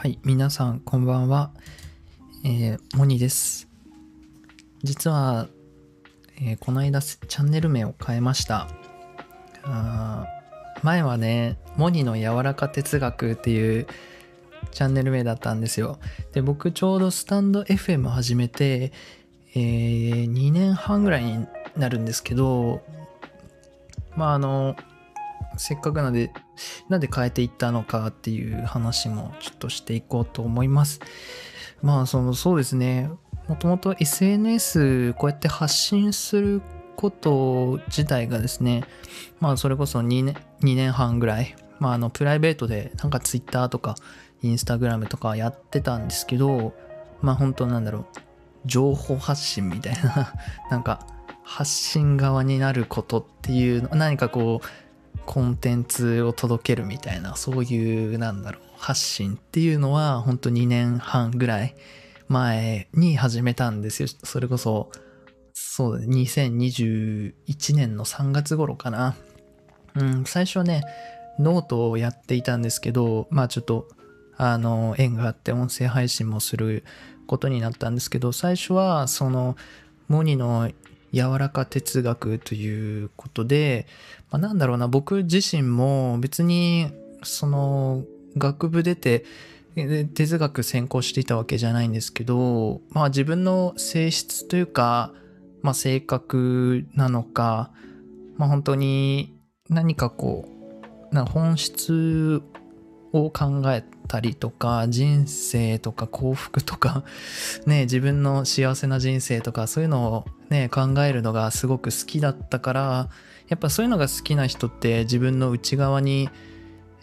[0.00, 1.50] はい、皆さんこんばんは。
[2.44, 3.66] えー、モニです。
[4.84, 5.48] 実は、
[6.40, 8.68] えーこの間チャンネル名を変えました。
[10.84, 13.88] 前はね、モニの柔らか哲学っていう
[14.70, 15.98] チャンネル名だったんですよ。
[16.32, 18.92] で、僕ちょうどスタンド FM 始めて、
[19.56, 21.44] えー2年半ぐらいに
[21.76, 22.82] なるんですけど、
[24.14, 24.76] まああの、
[25.58, 26.32] せっかくなので、
[26.88, 31.00] なんで変えていったのかっていう話もちょっとしていこうと思います。
[31.82, 33.10] まあ、その、そうですね。
[33.48, 36.62] もともと SNS こうやって発信する
[36.96, 38.84] こと自体がですね、
[39.40, 43.94] まあ、それこそ2年、2年半ぐらい、まあ、あの、プライベートでなんか Twitter とか
[44.42, 46.74] Instagram とかやってたんですけど、
[47.22, 48.06] まあ、本当なんだろう、
[48.66, 50.34] 情報発信みたいな、
[50.70, 51.06] なんか、
[51.42, 54.66] 発信側になることっていう、何かこう、
[55.28, 61.76] コンテンツを届けるみたいな、そういう、なんだろう、発信っていうのは、本当2年半ぐらい
[62.28, 64.08] 前に始めたんですよ。
[64.24, 64.90] それこそ、
[65.52, 69.16] そうだね、2021年の3月頃かな。
[69.96, 70.82] うん、最初はね、
[71.38, 73.86] ノートをやっていたんですけど、まあちょっと、
[74.38, 76.84] あの、縁があって音声配信もする
[77.26, 79.58] ことになったんですけど、最初は、その、
[80.08, 80.70] モニの
[81.12, 83.86] 柔らか哲学ということで、
[84.30, 86.90] まあ、なんだろうな、僕自身も別に、
[87.22, 88.04] その、
[88.36, 89.24] 学部出て、
[90.14, 95.12] 哲学専攻していたわけじゃないんですけど、まあ自分の性質というか、
[95.62, 97.70] まあ性格なのか、
[98.36, 100.48] まあ本当に何かこ
[101.12, 102.42] う、な本質
[103.12, 107.04] を考えたりとか、人生とか幸福とか、
[107.66, 113.08] ね、自分の幸せな人生とか、そういうのをね、考えるのがすごく好きだったから、
[113.48, 116.28] やっぱそういうのが好きな人って自分の内側に、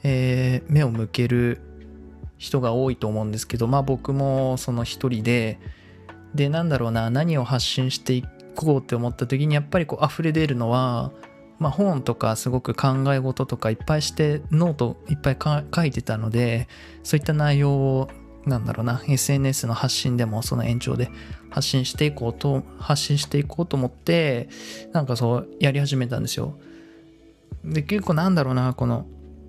[0.03, 1.61] えー目を向ける
[2.37, 5.59] 人が多いと思うんですけど、まあ僕もその一人で、
[6.35, 8.23] で、なんだろうな、何を発信してい
[8.55, 11.11] こうって思った時に、やっぱりこう溢れ出るのは、
[11.59, 15.37] まあ本とかすごく考え事とかいっぱいして、ノートいっぱい
[15.73, 16.67] 書いてたので、
[17.03, 18.09] そういった内容を、
[18.45, 21.09] なんだろうな、SNS の発信でもその延長で
[21.49, 24.49] 発信していこうと、発信していこうと思って、
[24.91, 26.59] なんかそうやり始めたんですよ。
[27.63, 29.07] で、結構なんだろうな、この、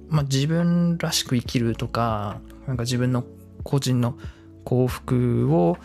[0.08, 3.24] まあ、自分らしく生きるとか、なんか自分の
[3.64, 4.16] 個人の
[4.64, 5.76] 幸福を、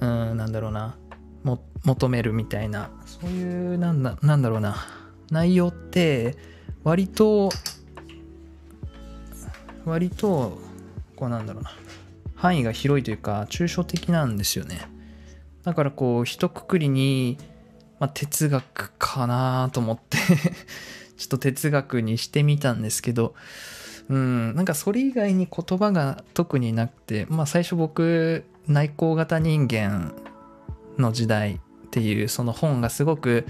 [0.00, 0.96] うん、なんだろうな、
[1.42, 4.76] も求めるみたいな、そういう、なんだ、なんだろうな、
[5.32, 6.36] 内容って、
[6.84, 7.50] 割と、
[9.86, 10.60] 割と、
[11.16, 11.72] こうなんだろうな、
[12.34, 14.82] 範囲が広いというか、抽象的なんですよね。
[15.64, 17.38] だからこう、一括りに、
[17.98, 20.18] まあ、哲学かなと思って
[21.16, 23.34] ちょっと哲学にしてみたんですけど、
[24.08, 30.14] うん、なんかそれ以外に言葉が特になくて、まあ最初僕、内向型人間
[30.98, 31.58] の時代っ
[31.90, 33.46] ていうその本がすごく、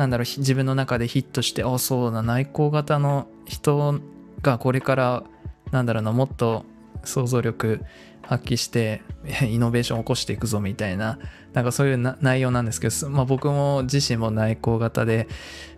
[0.00, 4.00] なんだろう、自分の中でヒットして、あ、そうだ、内向型の人
[4.40, 5.24] がこれから、
[5.72, 6.64] なんだろうな、もっと
[7.04, 7.82] 想像力
[8.22, 9.02] 発揮して、
[9.46, 11.18] イノベーションを起こしていくぞみたいな、
[11.52, 15.28] なんかそういう内容なんですけど、まあ僕も自身も内向型で、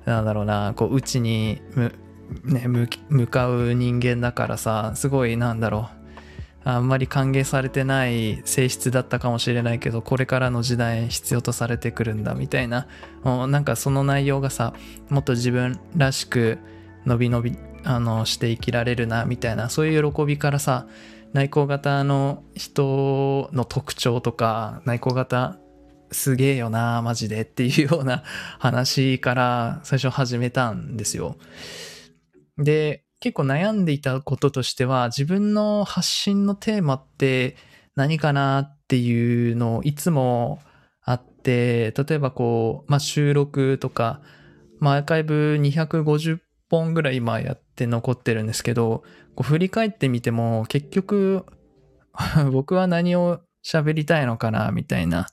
[0.04, 1.92] なんだろうな、こう、内にむ、
[2.44, 6.01] ね、向向かう人間だからさ、すごいなんだろう。
[6.64, 12.86] あんまり歓迎されてない性質だったかもしれないけど、これからの時代必要とされてくるんだみたいな、
[13.24, 14.74] もうなんかその内容がさ、
[15.08, 16.58] もっと自分らしく
[17.04, 20.86] 伸び伸び、あの、して生きられるなみたいな、そういう喜びからさ、
[21.32, 25.58] 内向型の人の特徴とか、内向型
[26.12, 28.22] すげえよな、マジでっていうような
[28.58, 31.36] 話から最初始めたんですよ。
[32.58, 37.56] で、結構悩んでいたこととしては、自分の発信のテーマって
[37.94, 40.60] 何かなっていうのをいつも
[41.04, 44.20] あって、例えばこう、まあ、収録とか、
[44.80, 49.04] まあ、アーカイブ250本ぐらい今やって残ってるんですけど、
[49.36, 51.46] こう振り返ってみても結局
[52.50, 55.28] 僕は何を喋りたいのかなみたいな、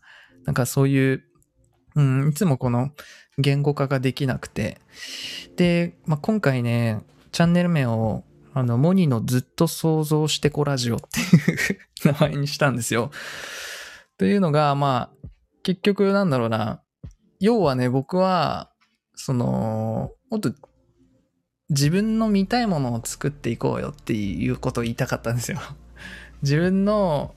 [0.45, 1.24] なんかそういう、
[1.95, 2.91] うん、いつもこの
[3.39, 4.77] 言語化ができなくて。
[5.56, 8.23] で、まあ、今回ね、チャンネル名を、
[8.53, 13.11] あの、モニのずっと想像してこラジオっていう名前にしたんですよ。
[14.17, 15.27] というのが、まあ、
[15.63, 16.81] 結局なんだろうな。
[17.39, 18.71] 要はね、僕は、
[19.15, 20.53] その、もっと
[21.69, 25.59] 自分の見たいものを作っていこうよっていうことを言いたかったんですよ。
[26.41, 27.35] 自分の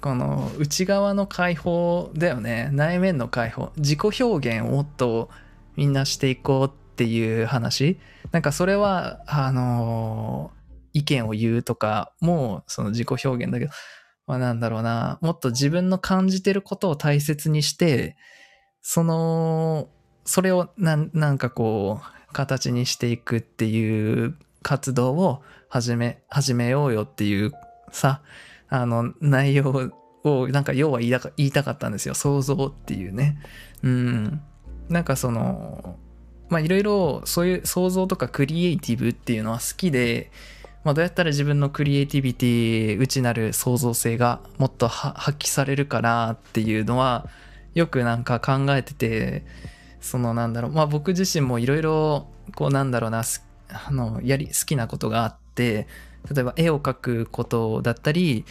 [0.00, 2.70] この内側の解放だよね。
[2.72, 3.70] 内面の解放。
[3.76, 5.30] 自己表現をもっと
[5.76, 7.98] みんなしていこうっていう話。
[8.30, 10.50] なんかそれは、あの
[10.92, 13.72] 意見を言うとかもその自己表現だけど、
[14.26, 18.18] まあなんだろうな、もっと自分の感じてることを大切にして、
[18.82, 19.88] その、
[20.26, 27.52] それをなん、なんかこう、形にしていくっていう活動を始め、始めようよっていう
[27.92, 28.20] さ、
[28.68, 29.90] あの、内容
[30.22, 32.14] を、なんか要は言いたかったんですよ。
[32.14, 33.38] 想像っていうね。
[33.82, 34.42] うん。
[34.90, 35.96] なんかその、
[36.50, 40.30] まあいろいろそういう想像とかクリエイティブっていうのは好きで、
[40.84, 47.28] まあ、どうやったら自分のクリエイティビティ内なる創造性がもっと発揮されるかなっていうのは
[47.74, 49.44] よくなんか考えてて
[50.00, 52.26] そのなんだろうまあ僕自身もいろいろ
[52.56, 53.22] こうなんだろうな
[53.68, 55.86] あのやり好きなことがあって
[56.34, 58.44] 例えば絵を描くことだったり、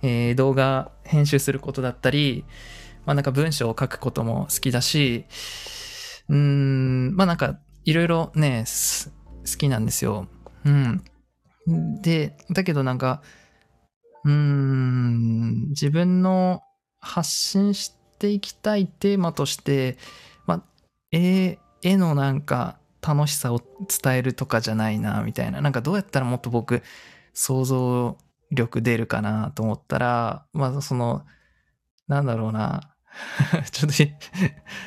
[0.00, 2.44] えー、動画編集することだったり
[3.04, 5.26] まあなんか文章を書くことも好きだし
[6.32, 8.64] うんまあなんかいろいろね
[9.44, 10.26] 好きなんですよ
[10.64, 11.04] うん
[11.66, 13.22] で、だけどなんか、
[14.24, 16.62] うーん、自分の
[17.00, 19.96] 発信していきたいテーマとして、
[20.46, 20.62] まあ、
[21.10, 23.60] 絵、絵のなんか楽しさを
[24.02, 25.60] 伝えるとかじゃないな、みたいな。
[25.60, 26.82] なんかどうやったらもっと僕、
[27.34, 28.18] 想像
[28.50, 31.24] 力出るかなと思ったら、まあその、
[32.08, 32.91] なんだろうな。
[33.70, 33.96] ちょっと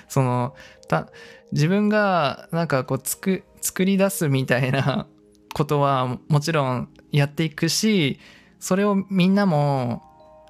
[0.08, 0.56] その、
[0.88, 1.10] た、
[1.52, 5.08] 自分がなんかこうつく、作り出すみたいな
[5.54, 8.20] ことはもちろんやっていくし
[8.60, 10.04] それをみんなも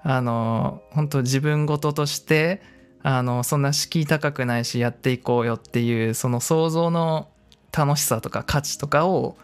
[0.03, 2.61] あの本当自分事として
[3.03, 7.29] あのそんな敷居高くないしやっていこうよっていうその想像の
[7.71, 9.37] 楽しさとか価値とかを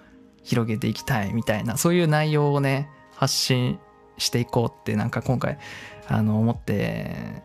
[0.44, 3.80] 広げていきたいみたいなそういう内容をね発信
[4.18, 5.60] していこうってなんか今回
[6.08, 7.44] あの思って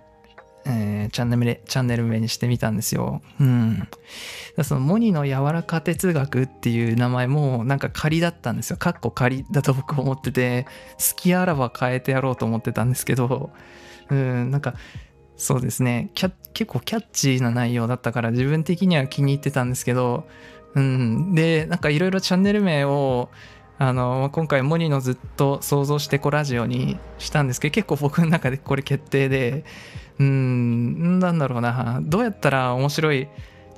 [0.68, 3.22] えー、チャンネル、チャンネル名にしてみたんですよ。
[3.40, 3.88] うん。
[4.64, 8.76] その、モニの柔らか哲学っていう名前も、なんか仮だったんですよ。
[8.76, 10.66] かっこ仮だと僕思ってて、
[10.98, 13.50] 好きあらば変えてやろうと思ってたんですけど、
[14.10, 14.74] うん、なんか、
[15.36, 16.10] そうですね。
[16.14, 16.34] 結
[16.66, 20.26] 構キャッチーな内容だったから、自分的には気に入ってたんですけど、
[20.74, 21.34] うん。
[21.34, 23.30] で、なんかいろいろチャンネル名を、
[23.78, 29.64] あの今回モニのずっと想像してこラジオにしたんですけど結構僕の中でこれ決定で
[30.18, 33.28] うん、なんだろうな、どうやったら面白い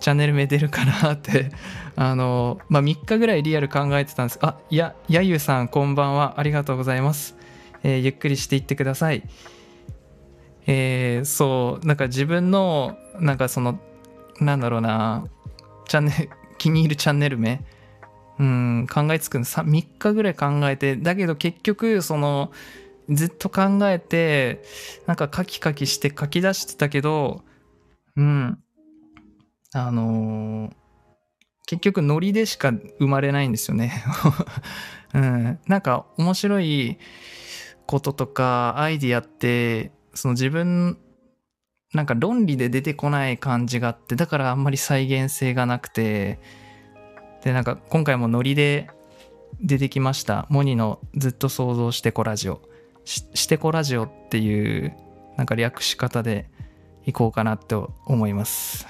[0.01, 1.51] チャンネル名出るかなって、
[1.97, 4.39] あの、まあ、3日ぐらいリアル考えてたんです。
[4.43, 6.35] あ、いや、やゆうさん、こんばんは。
[6.37, 7.37] ありがとうございます。
[7.83, 9.23] えー、ゆっくりしていってください。
[10.67, 13.81] えー、そう、なんか自分の、なんかその、
[14.41, 15.27] なんだろうな、
[15.89, 17.65] チャンネル、 気に入るチャンネル名、
[18.39, 22.53] うん、考えつくの 3, 3日ぐらい考えて、だけど結局、その、
[23.09, 24.63] ずっと考えて、
[25.07, 27.43] なんかカキカキして書き出してたけど、
[28.17, 28.59] うん。
[29.75, 30.73] あのー、
[31.67, 34.03] 結局ノリでしか生まれないんですよね。
[35.15, 35.59] うん。
[35.67, 36.99] なんか面白い
[37.87, 40.99] こととかアイディアって、その自分、
[41.95, 46.39] なんか論理で出てこない感じがあって、だからあんまり再現性がなくて、
[47.43, 48.91] で、なんか今回もノリで
[49.61, 50.47] 出てきました。
[50.51, 52.61] モニのずっと想像してこラジオ。
[53.09, 54.95] してこラジオっていう
[55.37, 56.51] なんか略し方で
[57.07, 57.75] いこうかなって
[58.05, 58.87] 思います。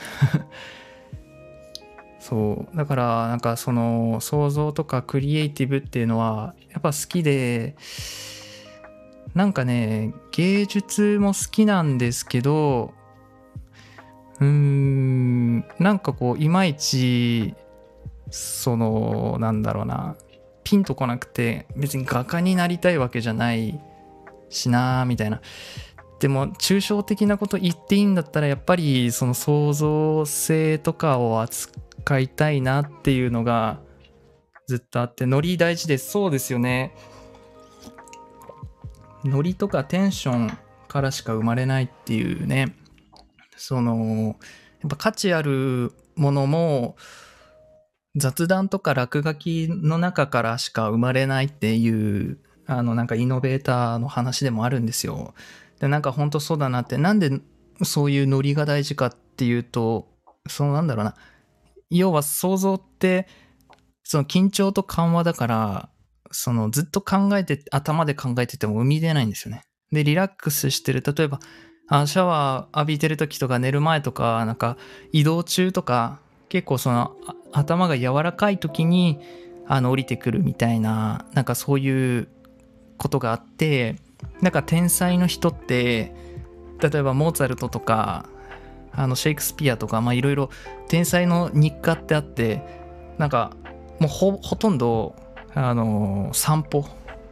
[2.18, 2.76] そう。
[2.76, 7.76] だからなんかその想像とかクリエイティブっていうのはやっぱ好きで
[9.34, 12.92] なんかね芸術も好きなんですけど
[14.40, 17.54] うーんなんかこういまいち
[18.30, 20.16] そのなんだろうな
[20.64, 23.80] ピンとこなくて別に画家になりたいわけじゃない
[24.50, 25.40] しなみたいな。
[26.20, 33.80] でも抽象的なこと言っていいんだったらやっぱりその創造性とかを扱いたいなっていうのが
[34.66, 36.10] ずっとあってノリ大事です。
[36.10, 36.94] そうですよね。
[39.24, 42.74] ノリとかテンションからしか生まれないっていうね。
[43.56, 44.36] その
[44.80, 46.96] やっぱ価値あるものも
[48.16, 52.38] 雑談とか落書きの中からしか生まれないっていう
[52.68, 55.34] あの、なんかイノベーターの話でもあるんですよ。
[55.80, 57.40] で、なんか本当そうだなって、なんで
[57.82, 60.06] そういうノリが大事かっていうと、
[60.46, 61.14] そのなんだろうな、
[61.90, 63.26] 要は想像って、
[64.04, 65.88] その緊張と緩和だから、
[66.30, 69.62] そのずっと考えて、頭で考えてても生み出ないんですよね。
[69.90, 71.40] で、リラックスしてる、例えば、
[71.88, 74.76] あシャワー浴びてる時とか寝る前とか、なんか
[75.12, 76.20] 移動中とか、
[76.50, 77.16] 結構その
[77.52, 79.18] 頭が柔らかい時に、
[79.70, 82.28] あの降りてくるみたいな、なんかそういう
[82.98, 83.96] ことがあって
[84.40, 86.12] なんか天才の人って
[86.80, 88.28] 例えばモーツァルトとか
[88.92, 90.50] あのシェイクスピアとかいろいろ
[90.88, 92.62] 天才の日課ってあって
[93.16, 93.56] なんか
[93.98, 95.14] もうほとんど
[95.54, 96.84] あの散歩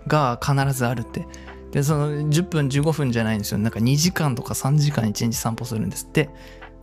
[0.06, 1.26] が必ずあるって。
[1.72, 3.58] でその10分15分じゃないんですよ。
[3.58, 6.30] なんか2時間とか3時間1日散歩するんですって。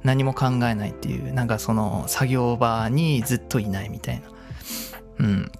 [0.03, 4.23] 何も考えないっていうなんかその作業場にずっといないみたいな。
[5.19, 5.51] うん。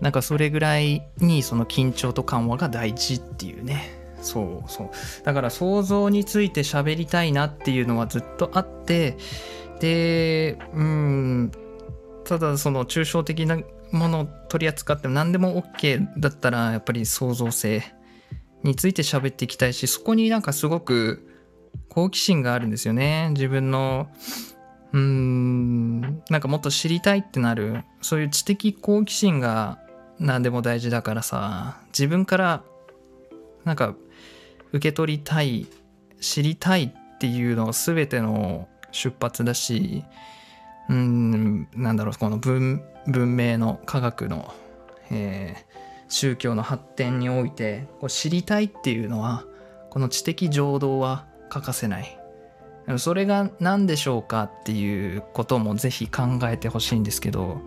[0.00, 3.98] なんかそれぐらいにその緊張と緩和が大事っていうね。
[4.22, 4.90] そうそう。
[5.24, 9.16] だから想像について喋りたいなっていうのはずっとあって
[9.80, 11.52] でうん
[12.24, 13.58] ただその抽象的な
[13.92, 17.82] ものを取り扱っても何でも OK だったらやっぱり創造性
[18.62, 21.26] について喋っていきたいしそこになんかすごく
[21.88, 23.30] 好奇心があるんですよね。
[23.30, 24.08] 自分の
[24.92, 29.78] うーんなんかもっと知りたいってなるそういう知的好奇心が
[30.20, 32.62] 何でも大事だからさ自分から
[33.64, 33.94] なんか
[34.72, 35.66] 受け取りたい
[36.20, 40.04] 知りたいっていうのが全ての出発だし
[40.88, 44.52] うんなんだろうこの文文明の科学の、
[45.10, 49.44] えー、宗教の発展においてこう知りたいっていうのは
[49.88, 52.16] この知的情動は欠かせない。
[52.98, 57.60] それが何でしょうかっていうこともぜひ考えてほしいんですけど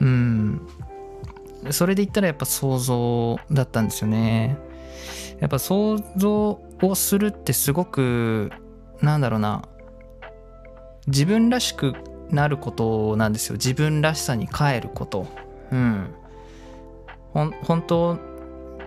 [0.00, 0.66] うん。
[1.70, 4.58] それで言ったらやっぱ想像だったんですよね。
[5.40, 8.50] やっぱ想像をするってすごく
[9.00, 9.68] なんだろうな。
[11.06, 11.94] 自分らしく
[12.30, 13.54] なることなんですよ。
[13.54, 15.26] 自分らしさに変えること。
[15.70, 16.10] うん
[17.32, 18.18] 本当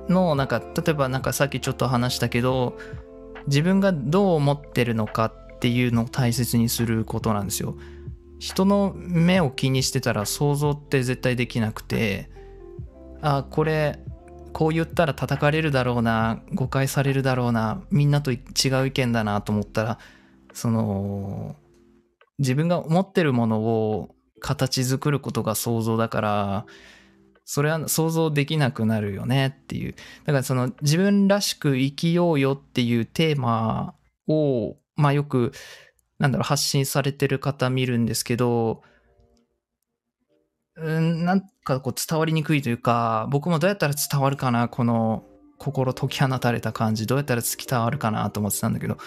[0.08, 2.78] のなんか例えばなんかさっきちょっと話したけど
[3.48, 7.76] 自分がどう思ってるのかっていうのを大切にすることなんですよ。
[8.40, 12.30] 人の目を気にしてたら想像って絶対できなくて
[13.22, 14.00] あこれ
[14.54, 18.38] こう言ったら叩かれるだろうな誤解されるだろうなみんなと違
[18.82, 20.00] う意見だなと思ったら
[20.54, 21.56] その
[22.40, 26.66] 自分が思ってるものを形作ることが想像だから
[27.46, 29.96] それは想像できなくなるよねっていう。
[30.26, 33.96] だからその自分らしく生きようよっていうテーマ
[34.28, 35.54] をまあよく
[36.20, 38.82] なんだろう発信されてる方見るんですけど
[40.76, 45.24] うんなんかこう伝わりにくいというか僕もどうやったら伝わるかなこの
[45.58, 48.98] 心解き放たれた感じどうやったら伝わるかなと思ってたんだけど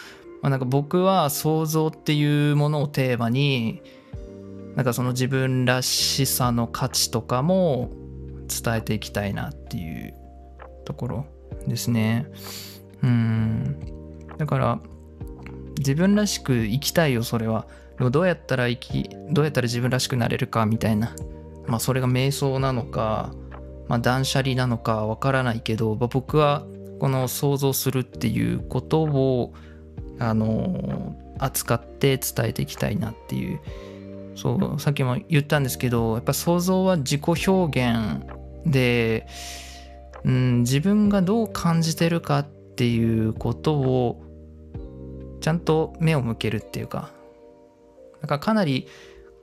[0.43, 3.83] まあ、なんか僕は想像っていうものをテーマに
[4.75, 7.91] なんかその自分らしさの価値とかも
[8.49, 10.15] 伝えていきたいなっていう
[10.85, 11.27] ところ
[11.67, 12.27] ですね。
[13.03, 13.77] うん。
[14.39, 14.81] だから
[15.79, 17.67] 自分らしく生きたいよそれは。
[17.99, 21.15] でもどうやったら生きどうやったら自分らしくなれるかみたいな
[21.67, 23.33] まあそれが瞑想なのか
[23.89, 26.65] まあ断捨離なのかわからないけど、まあ、僕は
[27.01, 29.53] この想像するっていうことを
[30.19, 33.61] あの扱って伝えていきたいなっていう。
[34.37, 38.23] そうさっきも言ったんですけどやっぱ想像は自己表現
[38.65, 39.27] で、
[40.25, 44.23] うん、自分がどう感じてるかっていうことを
[45.41, 47.11] ちゃんと目を向けるっていうか。
[48.23, 48.87] だかかなり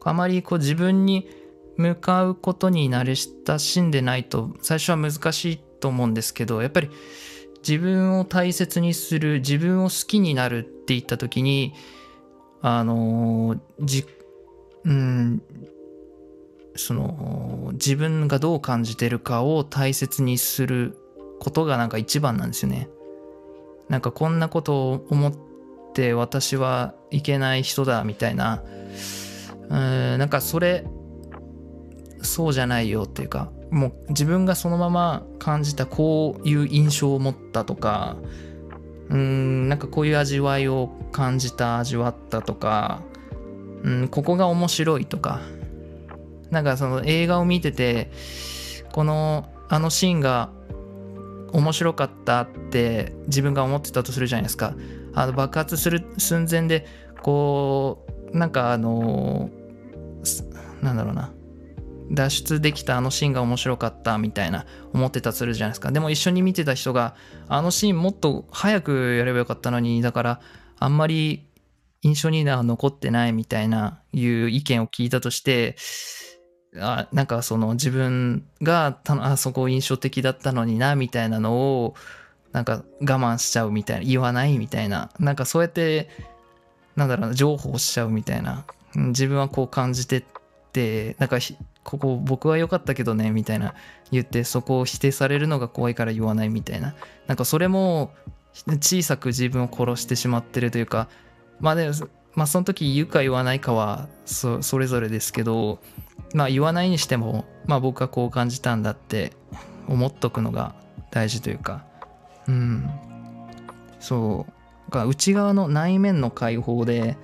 [0.04, 1.28] あまりこう自分に
[1.78, 6.90] 向かうことに慣れ親しんでないと最初は難しいと思うんですけどやっぱり
[7.68, 11.74] 自分を大切にする自分を好きになるって言った時に
[12.62, 14.06] あのじ
[14.86, 15.42] うん
[16.76, 20.98] その自分がどう感じてるかを大切にする
[21.40, 22.88] ことがなんか一番なんですよね。
[23.90, 25.34] なんかこんなことを思っ
[25.94, 28.64] て私はいけない人だみたいな
[29.70, 30.86] うんなんかそれ
[32.22, 38.18] そうじゃないよっていうかもう自分がそのまま感じたこういう印象を持ったとか
[39.10, 43.02] うんなんかこういう味わいを感じた味わったとか
[43.84, 45.42] うんここが面白いとか
[46.50, 48.12] なんかその映画を見てて
[48.94, 50.50] このあのシーンが
[51.52, 54.76] 面白かったって自分が思ってたとするじゃないですか。
[55.14, 56.86] あの爆発する寸前で
[57.22, 59.50] こうなんかあの
[60.82, 61.32] なんだろうな。
[62.12, 65.92] 脱出できたあのシーンが面白かったみたいな思ってたするじゃないですか。
[65.92, 67.16] でも一緒に見てた人が
[67.48, 70.42] あのシーンもっと早くやればよかったのにだから
[70.80, 71.48] あんまり
[72.02, 75.76] 印象には残ってないみたいないう意見を聞いたとして
[76.80, 81.96] あなんかその自分があそこ印象的だったのになみたいなのを
[82.52, 86.10] なんか我慢しちゃうみたいな言わないみたいななんかそうやって
[86.96, 90.24] なんだろうな情報しちゃうみたいな自分はこう感じて
[91.18, 91.38] なんか
[91.84, 93.74] ここ僕は良かったけどねみたいな
[94.12, 96.96] 言ってそこを否定されるのが怖いから言わないみたいな。
[97.28, 98.12] なんかそれも
[98.54, 101.10] 小さく自分を殺してしまってるというか
[101.60, 101.94] まあでも
[102.34, 105.80] まあその時言うか言わないかはそれぞれですけど
[106.34, 109.34] まあ言わないにしても、まあ僕はこう感じたんだって
[109.88, 110.76] 思っとくのが
[111.12, 111.86] 大事というか、
[112.48, 112.90] うん。
[114.00, 114.92] そう。
[114.92, 117.18] が内側の内面の解放で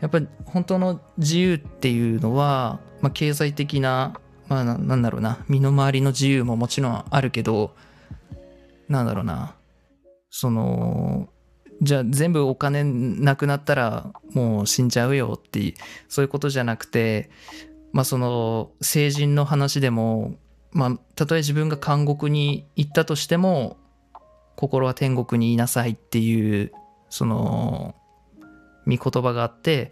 [0.00, 4.14] やっぱり本当の自由っていうのは、まあ、経済的な
[4.48, 7.74] まあなんだろうな身の回りの自由ももちろんあるけど
[8.88, 9.54] なんだろうな
[10.30, 11.28] その
[11.82, 15.74] じゃあ全部お金なくなったらもう死んじゃうよって
[16.08, 17.30] そういうことじゃなくて
[17.92, 20.34] まあその成人の話でも
[20.72, 23.76] まあたとえ自分が監獄に行ったとしても
[24.56, 26.72] 心は天国にいなさいっていう
[27.08, 27.94] その
[28.86, 29.90] 見言葉があって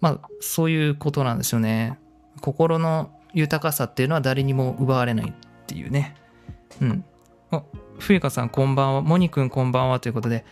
[0.00, 1.98] まあそういうことなんですよね。
[2.40, 5.32] 心の豊かさっていうのは誰にも奪われないっ
[5.66, 6.16] ていうね。
[6.80, 7.04] うん。
[7.50, 7.62] あ
[7.98, 9.02] 冬香さんこんばんは。
[9.02, 10.00] モニくんこんばんは。
[10.00, 10.44] ということで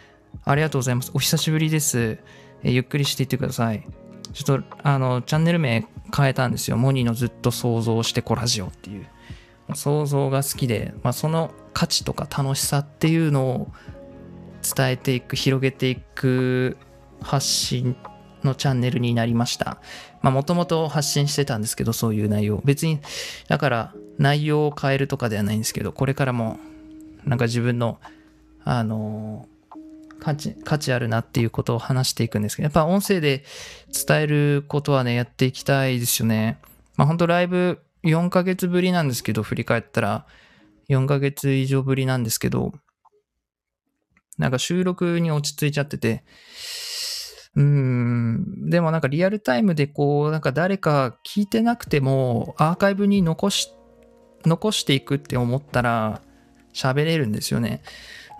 [0.45, 1.11] ありがとうございます。
[1.15, 2.19] お久しぶりです。
[2.62, 3.87] えゆっくりしていってください。
[4.33, 5.87] ちょっとあのチャンネル名
[6.17, 6.77] 変えたんですよ。
[6.77, 9.07] モニのずっと想像してこラジオっていう。
[9.75, 13.69] 想像が好きで、まあ、その価値とか楽しさっていうのを
[14.77, 16.77] 伝えていく広げていく
[17.23, 17.97] 発信
[18.43, 19.81] のチャンネルになりました。
[20.23, 22.61] まあもともと発信してたんですけどそういう内容。
[22.65, 23.00] 別に
[23.49, 26.59] だから内容を変えるとかではないんですけどこれからも
[27.25, 27.99] なんか自分の
[28.65, 29.47] あの
[30.21, 33.45] 価値価値あるなっていうことを話していくんですけどやっぱ音声で
[34.07, 36.59] 伝えることはねやっていきたいですよね。
[36.97, 40.27] まあ本当ライブ4ヶ月ぶりなんですけど振り返ったら
[40.91, 42.73] 4ヶ月以上ぶりなんですけど、
[44.39, 46.25] なんか収録に落ち着いちゃってて、
[47.57, 53.73] うん、でもなんかリアルタイムでこう、なんか誰か聞いてなくてもアーカイブに残し、
[54.45, 56.23] 残していくって思ったら
[56.73, 57.83] 喋れるんですよね。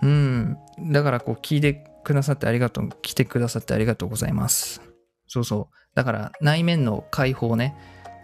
[0.01, 0.57] うん。
[0.91, 4.81] だからこう聞いてくださってありがとう、来てくださってありがとうございます。
[5.27, 5.75] そうそう。
[5.93, 7.75] だから内面の解放ね。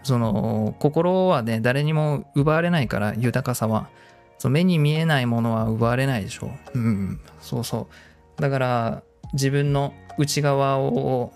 [0.04, 3.90] その心はね、誰にも奪われないから豊かさは。
[4.40, 6.80] そう目に見えないものは奪われないでしょう。
[6.80, 7.90] うん、そうそ
[8.38, 8.42] う。
[8.42, 11.32] だから自分の内側を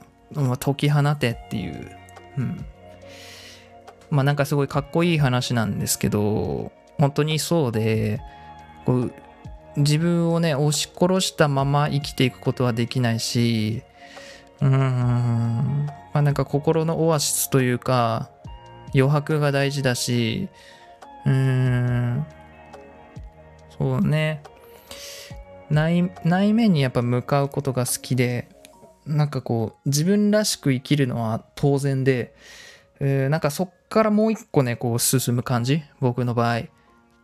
[0.60, 1.91] 解き放てっていう、
[2.38, 2.65] うん。
[4.10, 8.22] まあなんかすごいかっこいい話なんですけど、本当にそうで、
[8.86, 9.13] こう
[9.78, 13.84] 自分をね、押し殺したまま生きていくことはできないし、
[14.62, 18.30] うーん、まあなんか心のオアシスというか、
[18.94, 20.50] 余白が大事だし、
[21.26, 22.26] うーん、
[23.78, 24.44] そうね。
[25.70, 28.50] 内内面にやっぱ向かうことが好きで
[29.06, 32.34] なんかこう自分らしく生きるのは当然で、
[33.00, 36.64] えー、なんかそっからもう一個ねこう進む感じ僕の場合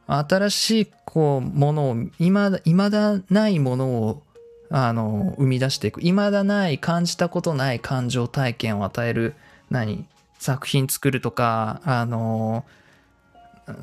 [0.08, 4.24] 新しいこうものを今だ未だないものを
[4.70, 9.36] あの生み出していく未だない感じたことない感情体験を与える
[9.70, 10.06] 何
[10.40, 12.66] 作品作るとかあの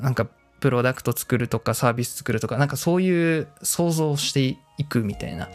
[0.01, 0.27] なんか
[0.65, 5.47] プロダクト作るとかサービス作るとか、なんかそういう想像していくみたいな。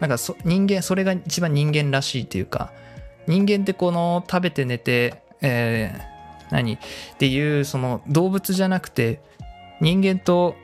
[0.00, 2.72] なんかそ人間、それが一番人間らしいっていうか、
[3.26, 6.74] 人間ってこの食べて寝て、えー、何？
[6.74, 6.78] っ
[7.18, 9.20] ていうその動物じゃなくて、
[9.80, 10.54] 人間と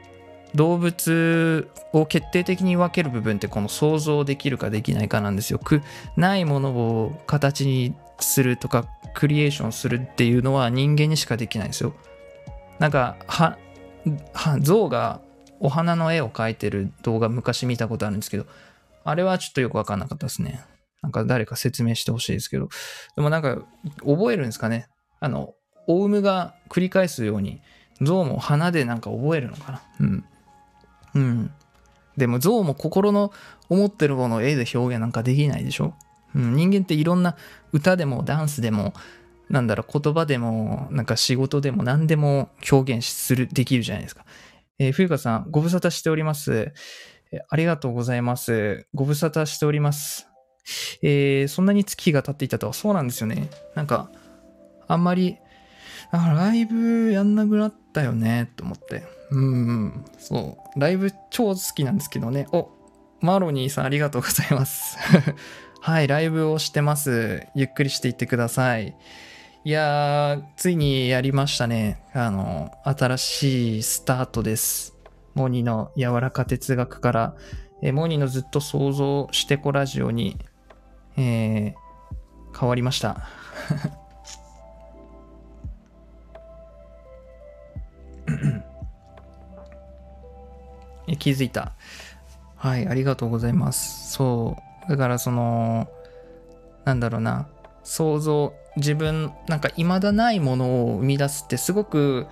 [0.54, 5.58] 動物を決定的に分ける部分ってこの想像できるかできないかなんですよ。
[5.58, 5.82] く
[6.16, 11.94] ないものを形にするとかクリエーションするっていうのは人間にしかできないんですよ。
[12.78, 13.58] なんかは
[14.60, 15.20] 象が
[15.60, 18.46] お花の絵を描いてる動画昔見たことあるんですけど、
[19.04, 20.60] あれはちょっとよくわかんなかったですね。
[21.02, 22.68] なんか誰か説明してほしいですけど。
[23.16, 23.62] でもなんか
[24.04, 24.88] 覚えるんですかね。
[25.20, 25.54] あの、
[25.86, 27.60] オウムが繰り返すように、
[28.00, 29.82] 象も花でなんか覚えるのかな。
[30.00, 30.24] うん。
[31.14, 31.50] うん。
[32.16, 33.32] でも象も心の
[33.68, 35.94] 思ってるものを絵で表現なんかできないでしょ。
[36.34, 37.36] うん、人間っていろんな
[37.72, 38.94] 歌でもダンスでも
[39.52, 44.24] なんだろう、言葉でも、なんか仕事でも何でも表現する、できるじゃないですか。
[44.78, 46.72] えー、冬香さん、ご無沙汰しております。
[47.48, 48.86] ありがとうございます。
[48.94, 50.28] ご無沙汰しております。
[51.02, 53.48] えー、そんなに月が経っていたとは、そうなんですよね。
[53.74, 54.10] なんか、
[54.88, 55.38] あんまり、
[56.12, 59.02] だからライブやんなくなったよね、と思って。
[59.30, 60.80] うん、そう。
[60.80, 62.46] ライブ超好きなんですけどね。
[62.52, 62.68] お、
[63.20, 64.98] マロニーさんありがとうございます。
[65.80, 67.46] はい、ライブをしてます。
[67.54, 68.94] ゆっくりしていってください。
[69.64, 72.02] いやー、ついにやりましたね。
[72.12, 74.91] あの、新しいスタートです。
[75.34, 77.34] モニの柔らか哲学から、
[77.82, 80.36] えモニのずっと想像してこラジオに、
[81.16, 83.26] えー、変わりました。
[91.08, 91.72] え気づいた。
[92.56, 94.12] はい、ありがとうございます。
[94.12, 94.90] そう。
[94.90, 95.88] だからその、
[96.84, 97.48] なんだろうな。
[97.82, 102.26] 想像自分なんか未だないものを生み出すってすごく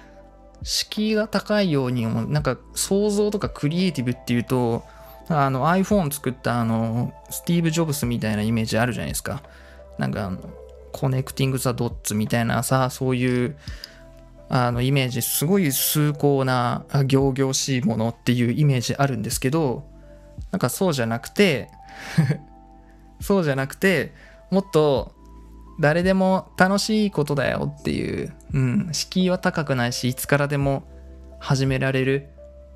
[0.62, 2.28] 敷居が高いように思う。
[2.28, 4.84] なんか想像とかクリエイティブっていうと
[5.28, 9.42] あの iPhone 作ったあのスティーブ・ジョブスみたいなイメージあるじゃないですか。
[9.98, 10.38] なんかあの
[10.92, 13.56] connecting the dots みたいなさそういう
[14.48, 19.84] あのイメージすごい崇高な仰々しいものっていうイメージあるんですけど
[20.50, 21.70] なんかそうじゃなくて
[23.20, 24.12] そうじゃなくて
[24.50, 25.14] もっと
[25.78, 30.84] 誰でも楽しいことだよっていう、うん、敷居は高くないしいつからでも
[31.38, 32.28] 始められる、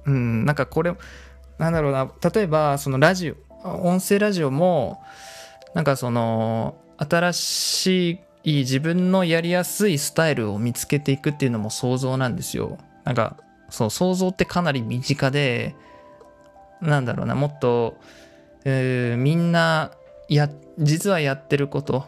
[0.07, 0.95] うん、なんかこれ
[1.59, 2.11] なんだろうな。
[2.35, 5.03] 例えばそのラジオ音声ラジオも
[5.75, 8.11] なんかその新し
[8.45, 12.79] い自分のやりやすいスタイルを見つけていくっていうのも想像なんですよ。
[13.05, 13.37] なんか
[13.71, 15.75] そう想像ってかなり身近で
[16.81, 17.35] なんだろうな。
[17.35, 17.97] もっと、
[18.65, 19.93] えー、みんな
[20.29, 22.07] や実はやってること。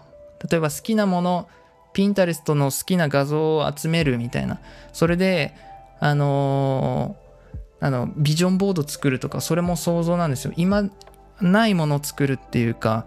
[0.50, 1.48] 例えば好きなもの
[1.96, 4.58] ピンタレストの好きな画像を集めるみたいな。
[4.92, 5.54] それで
[5.98, 10.52] あのー、あのビジョンボード作るとかそれも想像なんですよ。
[10.58, 10.90] 今
[11.40, 13.06] ないものを作るっていうか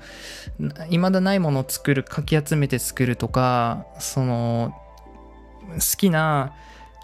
[0.89, 4.73] 未だないものを作るかき集めて作るとかその
[5.73, 6.53] 好きな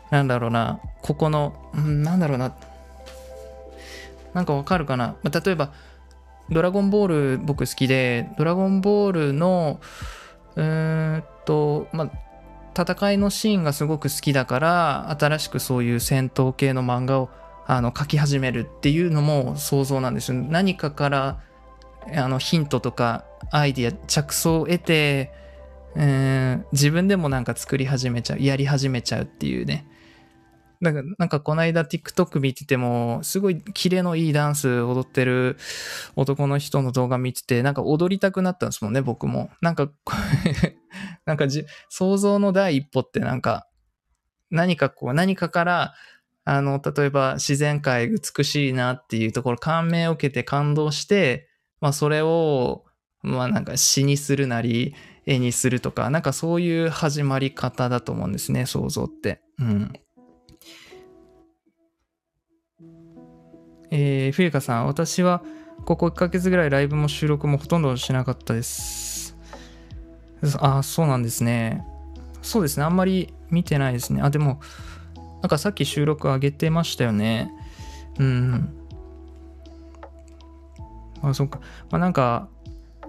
[0.10, 2.56] なんだろうなここのなんだろうな
[4.34, 5.72] なんかわかるかな、例えば
[6.50, 9.80] ドラゴンボール僕好きでドラゴンボールの
[10.56, 12.12] うーんとまあ
[12.84, 17.30] 戦いのシーンがすごく好きだから新しくそういう戦闘系の漫画を
[17.68, 20.40] あの書き始めるっていうのも想像なんですよ。
[20.40, 21.40] 何かから
[22.14, 25.32] あのヒントとかアイディア着想を得て、
[25.96, 29.88] えー、自分でもなんか作り始めちゃうやり始めちゃうっていうね
[30.92, 35.58] なんかなんかこの間 TikTok 見ててもすごいキレのいいダンス踊ってる
[36.16, 39.90] 男の人の動画見ててなんか踊りたくなったんですもんね僕もなんか
[41.26, 43.68] なんかじ想像の第一歩ってなんか
[44.50, 45.96] 何かこう何かから
[46.46, 51.50] あの、例えば自然界美しいなっていうところ、感銘を受けて感動して、
[51.82, 52.86] まあそれを、
[53.24, 54.94] まあなんか詩にするなり、
[55.26, 59.42] 絵にするとか、なんかそういう始まり方だと思うんですね、想像って。
[59.58, 59.94] うん。
[63.92, 65.42] えー、冬香さん、私は
[65.86, 69.36] ここ1ヶ月ぐらいライブも収録もほとんどしなかったです。
[70.60, 71.86] あ、そうなんですね。
[72.42, 74.22] そうですね、あんまり見てないですね。
[74.22, 74.60] あ、でも、
[75.42, 77.52] なんかさっき収録上げてましたよね。
[78.20, 78.70] うん。
[81.22, 81.60] あ、そっか。
[81.92, 82.50] まあなんか、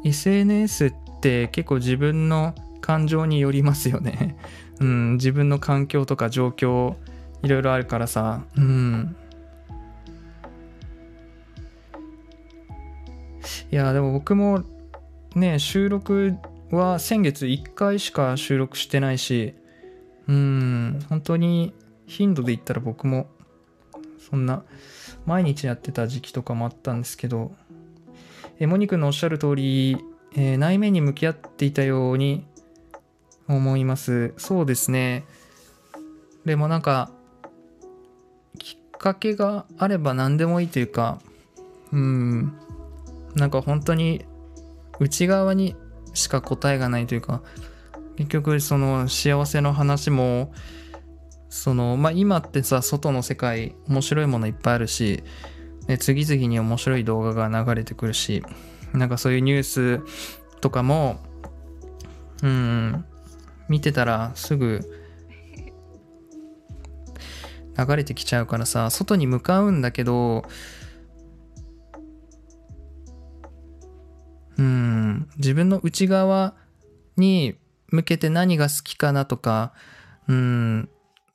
[0.04, 4.36] SNS って結構自分の感情によりますよね。
[4.80, 6.94] うん、自分の環境とか状況、
[7.42, 8.44] いろいろあるからさ。
[8.56, 9.16] うん。
[13.70, 14.64] いや、でも僕も
[15.34, 16.36] ね、収録
[16.70, 19.54] は先月1回しか収録してないし、
[20.28, 21.74] うん、本当に
[22.06, 23.28] 頻度で言ったら僕も
[24.18, 24.64] そんな
[25.24, 27.52] 毎日やってた時期とかもあったんですけど、
[28.58, 29.98] えモニ君のおっしゃる通り、
[30.34, 32.46] えー、内面に向き合っていたように
[33.48, 34.34] 思います。
[34.36, 35.24] そうですね。
[36.44, 37.10] でもなんか、
[38.58, 41.20] きっかけがあれば何でもいいというか、
[41.92, 42.54] うん、
[43.36, 44.24] なんか本当に
[44.98, 45.76] 内側に
[46.14, 47.42] しか答えがないというか、
[48.16, 50.52] 結局その幸せの話も、
[51.48, 55.22] その、まあ、今ってさ、外の世界、面白いものいっぱいあるし、
[55.86, 58.42] ね、次々に面白い動画が流れてくるし、
[58.92, 60.00] なんかそういうニュース
[60.60, 61.20] とかも、
[62.42, 63.04] うん、
[63.68, 64.80] 見てたらすぐ
[67.78, 70.44] 流れてきちゃうからさ、外に向かうんだけど、
[74.58, 76.54] うん、自分の内側
[77.16, 77.56] に
[77.88, 79.72] 向けて何が好きかなとか、
[80.28, 80.88] うん、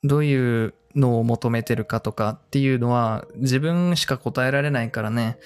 [0.04, 5.38] どういうのを求めてるかとかっていうのは自分しか答えられないからね。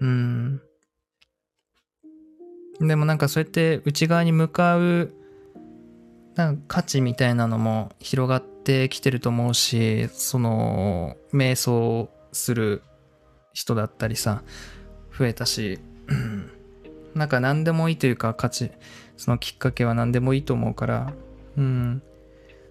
[0.00, 0.62] うん。
[2.80, 5.12] でもなんかそうやって内側に向かう
[6.36, 12.82] なんか価値みたいなのも広がってきてると思うし、その瞑想する
[13.52, 14.42] 人だったりさ、
[15.16, 15.80] 増えたし、
[17.18, 18.70] なんか何でもいいというか価値、
[19.16, 21.12] そのきっかけは何でもいいと思うから、
[21.56, 22.02] うん。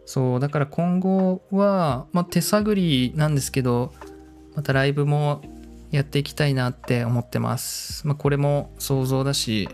[0.05, 3.93] そう、だから今後は、まあ、手探りなんですけど、
[4.55, 5.41] またライブも
[5.91, 8.07] やっていきたいなって思ってます。
[8.07, 9.67] まあ、これも想像だし、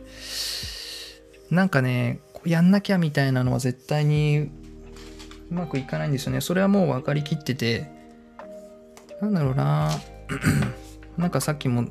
[1.51, 4.49] なんかね、やんなきゃみたいなのは絶対に
[5.51, 6.41] うまくいかないんですよね。
[6.41, 7.91] それはもう分かりきってて、
[9.21, 9.91] なんだろうな
[11.15, 11.86] なんかさっきも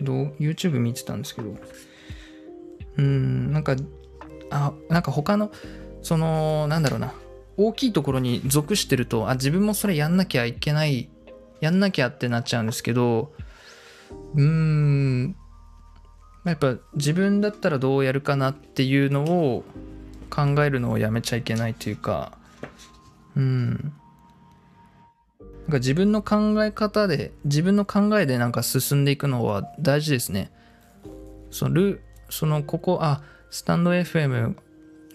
[0.00, 1.54] どう？YouTube 見てたんですけど、
[2.98, 3.76] うん、なんか
[4.50, 5.50] あなんか他の
[6.02, 7.12] そのなんだろうな
[7.56, 11.08] 大きいところに属してるとあ自分もそれやんなきゃいけない
[11.60, 13.32] やんなきゃってなっちゃうんですけど
[14.34, 15.36] うーん
[16.44, 19.64] やっぱ自分だったらどうやるかなっていうのを
[20.30, 22.38] 考えるのをやめちゃいけないというか
[23.36, 23.92] うん。
[25.40, 30.50] なんか自分の考え方で自分の考えでなんか進んでいくのは大事ですね。
[31.50, 34.56] そのルそのここあスタンド FM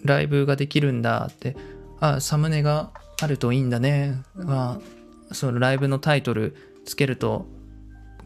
[0.04, 1.56] ライブができるんだって
[2.00, 2.90] あサムネが
[3.22, 4.22] あるといいんだね。
[4.46, 4.78] あ
[5.32, 7.46] そのライブのタイトルつけると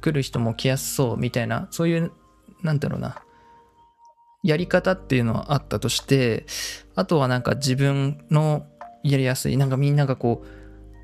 [0.00, 2.12] 来る人も来やすそうみたいなそういう
[2.62, 3.22] なんだろうな。
[4.42, 6.46] やり方っていうのはあったとして
[6.94, 8.66] あとはなんか自分の
[9.02, 10.44] やりやすいなんかみんながこ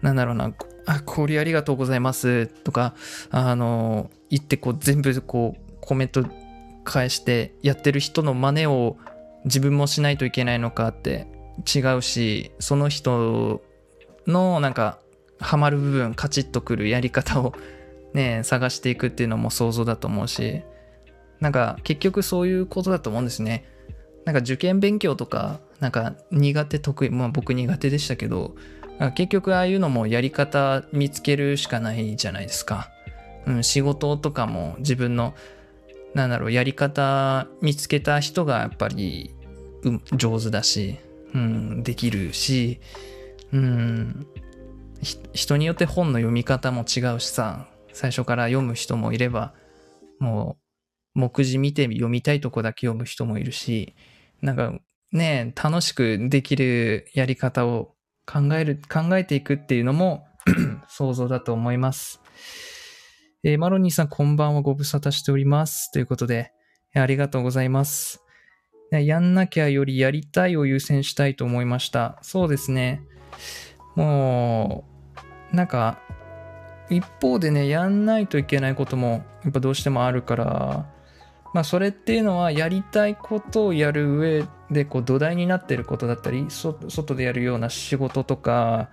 [0.01, 0.53] うなんだろうな
[0.87, 2.94] あこれありがとうございますとか
[3.31, 6.25] あの言ってこう全部こうコメント
[6.85, 8.97] 返してやってる人の真似を
[9.44, 11.27] 自分もしないといけないのかって
[11.75, 13.62] 違うしその人
[14.27, 14.99] のなんか
[15.38, 17.55] ハマる部分カチッとくるやり方を
[18.12, 20.62] ね 探していくっていうのも想像だと思うし
[21.40, 23.66] なんか結局そういうことだと思うんですね。
[24.25, 28.55] なんか受験勉強とかなんか苦手得意まあ僕苦手でしたけど
[29.14, 32.88] 結局ああいうのもやり方見つけるしかないじゃないですか、
[33.47, 35.35] うん、仕事とかも自分の
[36.14, 39.35] なんだろうやり方見つけた人がやっぱり、
[40.16, 40.96] 上手だし、
[41.35, 42.81] うん、できるし、
[43.53, 44.27] うん、
[45.33, 49.53] 人によって本の読み方も違うしさ最初から読む人もいれば
[50.18, 50.57] も
[51.14, 53.94] う目次見て読みたいとこだけ読む人もいるし
[54.40, 54.72] なんか
[55.12, 57.94] ね楽しくできるやり方を
[58.27, 60.27] 考える考えていくっていうのも
[60.88, 62.20] 想像だと思います。
[63.46, 65.92] えー、マロニーさんこんばんはご無沙汰しております。
[65.92, 66.52] ということで、
[66.94, 68.24] ありがとうございます。
[68.90, 72.18] やんなきゃよりやりたいを優先したいと思いました。
[72.22, 73.02] そうですね。
[73.96, 74.87] も
[75.52, 75.98] う、なんか、
[76.88, 80.90] 一方でね、やんないといけないことも、やっぱどうしてもあるから、
[81.52, 88.88] まあ、それっていうのは、やりたいことをやる上で、こう、土台になってることだったり、外でやるような仕事とか、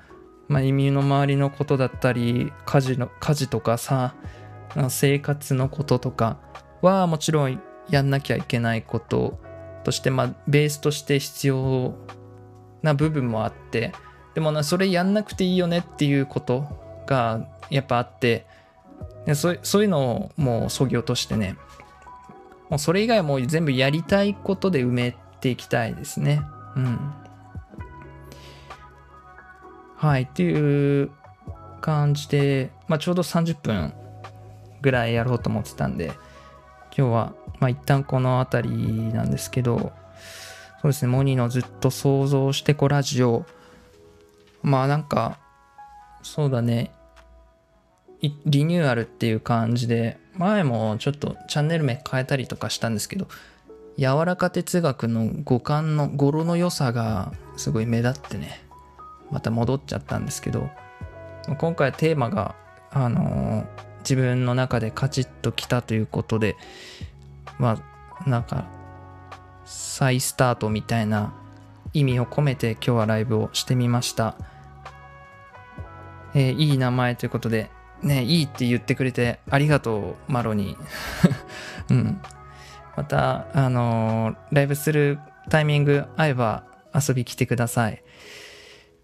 [0.50, 4.14] まあ、身の回りのことだったり、家事の、家事とかさ、
[4.90, 6.38] 生活のこととか
[6.82, 9.40] はもちろんやんなきゃいけないこと
[9.84, 11.96] として、まあ、ベースとして必要
[12.82, 13.94] な部分もあって、
[14.34, 16.66] でもな、それやんなくていいよねっていうこと
[17.06, 18.46] がやっぱあって、
[19.26, 21.58] でそういうのをもうそぎ落としてね、
[22.70, 26.42] もうそれ以外はもう全部やりたいことで埋めていきたいですね。
[26.76, 27.14] うん。
[29.98, 31.12] はい、っていう
[31.82, 33.94] 感じで、まあ、ちょうど30分
[34.82, 36.08] ぐらいやろうと思ってたんで、
[36.96, 39.94] 今日は、まあ一旦この辺りなんですけど、
[40.82, 43.46] そうですね、モニのずっと想像してこラジオ、
[44.64, 45.38] まあなんか、
[46.24, 46.92] そうだね、
[48.46, 53.28] リニューアルっていう感じで、前もちょっとチャンネル名変えたりとかしたんですけど、
[53.98, 58.64] 柔らか哲学の五感の語呂の良さがすごい目立ってね、
[59.32, 60.70] また戻っちゃったんですけど、
[61.58, 62.56] 今回テーマが、
[62.92, 66.56] あのー自分の中でカチッときたということで、
[67.60, 67.82] ま
[68.26, 68.66] あ、なんか、
[69.66, 71.34] 再スタートみたいな
[71.94, 74.36] 意味を込めて今日はライブをしてみました。
[76.34, 77.70] えー、いい名前ということで、
[78.02, 80.78] ね、いいって言ってくれてありがとう、マロに。
[81.90, 82.22] うん。
[82.96, 88.04] また、あのー、ライブするタイミング合えば遊び来てください。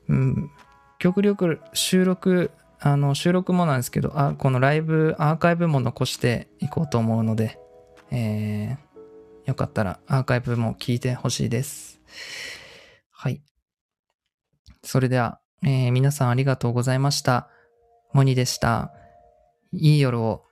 [0.10, 0.52] うん。
[1.00, 7.60] 極力収録あの、収録もなんですけど、あ、このライブアーカイブも残していこうと思うので、
[8.12, 12.00] えー、よかったらアーカイブも聞いてほしいです。
[13.12, 13.42] はい。
[14.84, 17.50] それでは、えー、皆さんありがとうございました。
[18.14, 18.94] モニでした。
[19.74, 20.47] いい夜を。